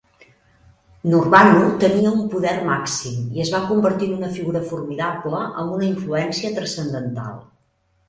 Nurbanu 1.11 1.67
tenia 1.83 2.13
un 2.21 2.23
poder 2.31 2.55
màxim 2.71 3.21
i 3.37 3.45
es 3.45 3.53
va 3.59 3.61
convertir 3.69 4.11
en 4.11 4.19
una 4.19 4.33
figura 4.41 4.65
formidable 4.73 5.47
amb 5.47 5.79
una 5.79 5.89
influència 5.95 6.57
transcendental. 6.61 7.43